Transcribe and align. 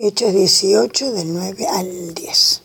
Hechos 0.00 0.32
18 0.32 1.10
del 1.10 1.34
9 1.34 1.66
al 1.66 2.14
10. 2.14 2.62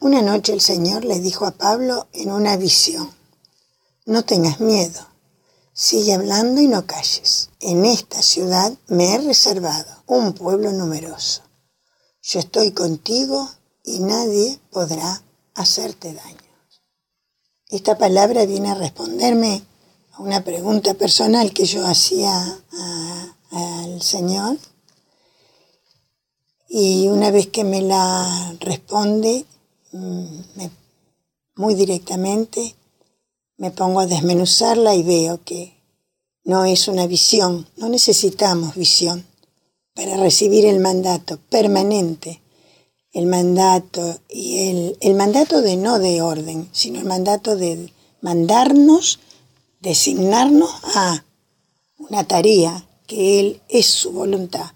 Una 0.00 0.20
noche 0.20 0.52
el 0.52 0.60
Señor 0.60 1.04
le 1.04 1.20
dijo 1.20 1.46
a 1.46 1.52
Pablo 1.52 2.08
en 2.12 2.32
una 2.32 2.56
visión, 2.56 3.08
no 4.04 4.24
tengas 4.24 4.58
miedo, 4.58 4.98
sigue 5.72 6.12
hablando 6.12 6.60
y 6.60 6.66
no 6.66 6.88
calles. 6.88 7.50
En 7.60 7.84
esta 7.84 8.20
ciudad 8.20 8.76
me 8.88 9.14
he 9.14 9.18
reservado 9.18 10.02
un 10.06 10.32
pueblo 10.32 10.72
numeroso. 10.72 11.42
Yo 12.20 12.40
estoy 12.40 12.72
contigo 12.72 13.48
y 13.84 14.00
nadie 14.00 14.58
podrá 14.72 15.22
hacerte 15.54 16.12
daño. 16.12 16.52
Esta 17.68 17.96
palabra 17.96 18.44
viene 18.44 18.72
a 18.72 18.74
responderme 18.74 19.62
a 20.14 20.20
una 20.20 20.42
pregunta 20.42 20.94
personal 20.94 21.52
que 21.52 21.66
yo 21.66 21.86
hacía 21.86 22.58
al 23.52 24.02
Señor 24.02 24.58
y 26.72 27.08
una 27.08 27.32
vez 27.32 27.48
que 27.48 27.64
me 27.64 27.82
la 27.82 28.54
responde 28.60 29.44
mm, 29.90 30.24
muy 31.56 31.74
directamente, 31.74 32.76
me 33.56 33.72
pongo 33.72 33.98
a 33.98 34.06
desmenuzarla 34.06 34.94
y 34.94 35.02
veo 35.02 35.42
que 35.42 35.76
no 36.44 36.64
es 36.64 36.86
una 36.86 37.08
visión, 37.08 37.66
no 37.76 37.88
necesitamos 37.88 38.76
visión 38.76 39.26
para 39.94 40.16
recibir 40.16 40.64
el 40.64 40.78
mandato 40.78 41.40
permanente, 41.50 42.40
el 43.12 43.26
mandato 43.26 44.20
y 44.28 44.68
el, 44.68 44.96
el 45.00 45.14
mandato 45.14 45.62
de 45.62 45.76
no 45.76 45.98
de 45.98 46.22
orden, 46.22 46.68
sino 46.70 47.00
el 47.00 47.04
mandato 47.04 47.56
de 47.56 47.92
mandarnos, 48.20 49.18
designarnos 49.80 50.70
a 50.94 51.24
una 51.98 52.28
tarea 52.28 52.86
que 53.08 53.40
Él 53.40 53.60
es 53.68 53.86
su 53.86 54.12
voluntad 54.12 54.70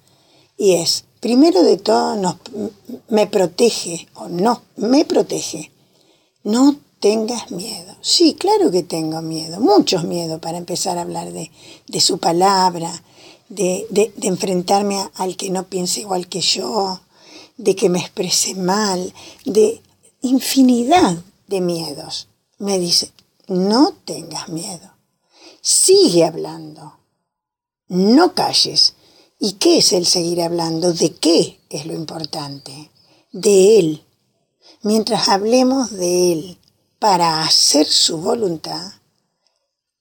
y 0.59 0.73
es 0.73 1.05
primero 1.25 1.63
de 1.63 1.79
todo 1.79 2.39
me 3.09 3.27
protege 3.27 4.07
o 4.13 4.29
no, 4.29 4.61
me 4.77 5.07
protege. 5.07 5.73
No 6.43 6.77
tengas 7.01 7.51
miedo. 7.51 7.97
Sí, 8.03 8.35
claro 8.35 8.71
que 8.71 8.83
tengo 8.83 9.23
miedo, 9.23 9.59
muchos 9.59 10.05
miedo 10.05 10.39
para 10.39 10.59
empezar 10.59 10.99
a 10.99 11.01
hablar 11.01 11.33
de, 11.33 11.51
su 11.99 12.19
palabra, 12.19 12.93
de, 13.49 13.87
de, 13.89 14.13
enfrentarme 14.29 14.99
al 15.15 15.39
que 15.39 15.49
no 15.49 15.67
piense 15.67 16.01
igual 16.01 16.29
que 16.29 16.43
yo, 16.43 17.01
de 17.57 17.75
que 17.75 17.89
me 17.89 18.01
exprese 18.01 18.55
mal, 18.55 19.15
de 19.47 19.81
infinidad 20.21 21.17
de 21.47 21.63
miedos. 21.63 22.29
Me 22.59 22.79
dice, 22.79 23.13
no 23.49 23.95
tengas 24.05 24.51
miedo, 24.51 24.93
sigue 25.63 26.27
hablando, 26.27 26.99
no 27.89 28.35
calles 28.35 28.93
¿Y 29.39 29.55
qué 29.55 29.79
es 29.79 29.93
el 29.93 30.07
seguir 30.07 30.41
hablando? 30.43 30.93
¿De 30.93 31.15
qué 31.15 31.61
es 31.69 31.87
lo 31.87 31.95
importante? 31.95 32.91
De 33.33 33.79
Él. 33.79 34.05
Mientras 34.83 35.29
hablemos 35.29 35.91
de 35.91 36.33
Él 36.33 36.59
para 36.99 37.43
hacer 37.43 37.87
su 37.87 38.19
voluntad, 38.19 38.93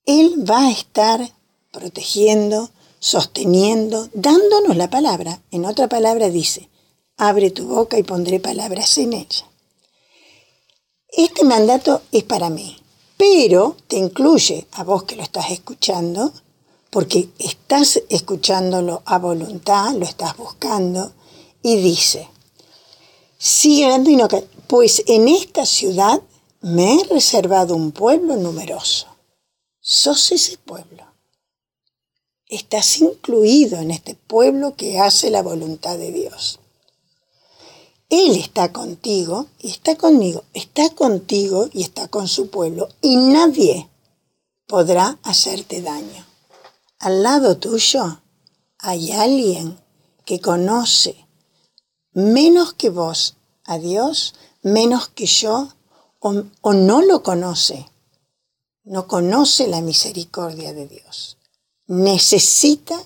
Él 0.06 0.50
va 0.50 0.68
a 0.68 0.72
estar 0.72 1.34
protegiendo, 1.72 2.70
sosteniendo, 3.00 4.10
dándonos 4.14 4.78
la 4.78 4.90
palabra. 4.90 5.42
En 5.52 5.66
otra 5.66 5.90
palabra 5.90 6.30
dice, 6.30 6.70
abre 7.18 7.50
tu 7.52 7.68
boca 7.68 7.98
y 7.98 8.04
pondré 8.04 8.40
palabras 8.40 8.98
en 8.98 9.14
ella. 9.14 9.46
Este 11.10 11.44
mandato 11.44 12.02
es 12.12 12.24
para 12.24 12.50
mí, 12.50 12.78
pero 13.18 13.78
te 13.88 13.98
incluye 13.98 14.68
a 14.72 14.84
vos 14.84 15.04
que 15.04 15.16
lo 15.16 15.24
estás 15.24 15.52
escuchando 15.52 16.34
porque 16.94 17.30
estás 17.40 18.04
escuchándolo 18.08 19.02
a 19.06 19.18
voluntad, 19.18 19.96
lo 19.96 20.06
estás 20.06 20.38
buscando, 20.38 21.12
y 21.64 21.78
dice, 21.78 22.30
sigue 23.40 23.98
no 23.98 24.28
pues 24.68 25.04
en 25.08 25.28
esta 25.28 25.66
ciudad 25.66 26.22
me 26.62 26.94
he 26.94 27.04
reservado 27.06 27.76
un 27.76 27.94
pueblo 27.94 28.36
numeroso. 28.36 29.08
Sos 29.80 30.32
ese 30.32 30.60
pueblo. 30.60 31.04
Estás 32.46 33.00
incluido 33.00 33.80
en 33.80 33.90
este 33.90 34.14
pueblo 34.14 34.76
que 34.76 35.00
hace 35.00 35.32
la 35.32 35.42
voluntad 35.42 35.98
de 35.98 36.12
Dios. 36.12 36.60
Él 38.10 38.36
está 38.36 38.72
contigo 38.72 39.48
y 39.60 39.72
está 39.72 39.96
conmigo, 39.96 40.44
está 40.54 40.92
contigo 40.92 41.70
y 41.74 41.82
está 41.82 42.08
con 42.08 42.28
su 42.28 42.52
pueblo 42.52 42.88
y 43.02 43.16
nadie 43.16 43.90
podrá 44.68 45.18
hacerte 45.24 45.82
daño 45.82 46.33
al 47.04 47.22
lado 47.22 47.58
tuyo 47.58 48.22
hay 48.80 49.12
alguien 49.12 49.78
que 50.26 50.40
conoce 50.40 51.28
menos 52.14 52.74
que 52.74 52.90
vos 52.90 53.36
a 53.66 53.78
Dios, 53.78 54.36
menos 54.62 55.10
que 55.10 55.26
yo, 55.26 55.74
o, 56.20 56.74
no 56.74 57.02
lo 57.02 57.22
conoce, 57.22 57.90
no 58.86 59.08
conoce 59.08 59.68
la 59.68 59.82
misericordia 59.82 60.72
de 60.72 60.88
Dios. 60.88 61.38
Necesita 61.88 62.98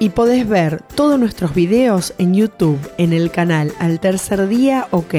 y 0.00 0.08
podés 0.08 0.48
ver 0.48 0.82
todos 0.96 1.20
nuestros 1.20 1.54
videos 1.54 2.14
en 2.18 2.34
YouTube 2.34 2.80
en 2.96 3.12
el 3.12 3.30
canal 3.30 3.72
Al 3.78 4.00
Tercer 4.00 4.48
Día 4.48 4.88
OK. 4.90 5.14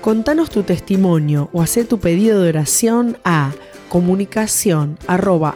Contanos 0.00 0.50
tu 0.50 0.62
testimonio 0.62 1.50
o 1.52 1.60
haz 1.60 1.76
tu 1.88 1.98
pedido 1.98 2.40
de 2.40 2.48
oración 2.48 3.18
a 3.24 3.52
comunicación 3.88 4.98
arroba 5.06 5.54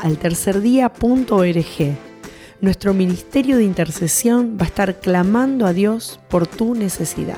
Nuestro 2.60 2.94
ministerio 2.94 3.56
de 3.56 3.64
intercesión 3.64 4.58
va 4.60 4.64
a 4.64 4.68
estar 4.68 4.98
clamando 5.00 5.64
a 5.64 5.72
Dios 5.72 6.20
por 6.28 6.46
tu 6.46 6.74
necesidad. 6.74 7.36